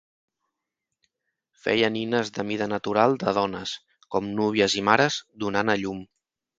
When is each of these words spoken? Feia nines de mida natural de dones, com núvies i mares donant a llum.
Feia 1.65 1.91
nines 1.99 2.33
de 2.39 2.47
mida 2.53 2.69
natural 2.73 3.15
de 3.27 3.37
dones, 3.41 3.77
com 4.17 4.35
núvies 4.43 4.81
i 4.85 4.89
mares 4.93 5.23
donant 5.47 5.75
a 5.79 5.83
llum. 5.87 6.07